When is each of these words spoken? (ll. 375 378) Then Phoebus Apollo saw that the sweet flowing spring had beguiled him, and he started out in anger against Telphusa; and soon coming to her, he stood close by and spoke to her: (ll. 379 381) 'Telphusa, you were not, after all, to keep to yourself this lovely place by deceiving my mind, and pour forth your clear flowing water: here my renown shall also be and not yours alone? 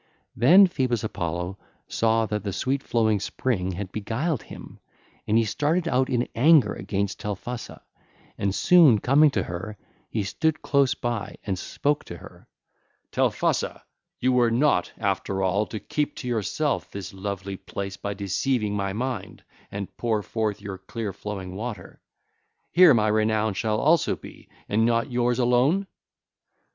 (ll. 0.35 0.39
375 0.41 1.11
378) 1.11 1.53
Then 1.53 1.57
Phoebus 1.61 1.63
Apollo 1.63 1.73
saw 1.87 2.25
that 2.25 2.43
the 2.43 2.53
sweet 2.53 2.81
flowing 2.81 3.19
spring 3.19 3.73
had 3.73 3.91
beguiled 3.91 4.41
him, 4.41 4.79
and 5.27 5.37
he 5.37 5.45
started 5.45 5.87
out 5.87 6.09
in 6.09 6.27
anger 6.33 6.73
against 6.73 7.19
Telphusa; 7.19 7.83
and 8.35 8.55
soon 8.55 8.97
coming 8.97 9.29
to 9.29 9.43
her, 9.43 9.77
he 10.09 10.23
stood 10.23 10.63
close 10.63 10.95
by 10.95 11.35
and 11.45 11.59
spoke 11.59 12.03
to 12.05 12.17
her: 12.17 12.47
(ll. 13.15 13.29
379 13.29 13.81
381) 14.19 14.19
'Telphusa, 14.19 14.19
you 14.19 14.33
were 14.33 14.49
not, 14.49 14.91
after 14.97 15.43
all, 15.43 15.67
to 15.67 15.79
keep 15.79 16.15
to 16.15 16.27
yourself 16.27 16.89
this 16.89 17.13
lovely 17.13 17.55
place 17.55 17.95
by 17.97 18.15
deceiving 18.15 18.75
my 18.75 18.93
mind, 18.93 19.43
and 19.71 19.95
pour 19.97 20.23
forth 20.23 20.63
your 20.63 20.79
clear 20.79 21.13
flowing 21.13 21.53
water: 21.53 22.01
here 22.71 22.95
my 22.95 23.07
renown 23.07 23.53
shall 23.53 23.79
also 23.79 24.15
be 24.15 24.49
and 24.67 24.83
not 24.83 25.11
yours 25.11 25.37
alone? 25.37 25.85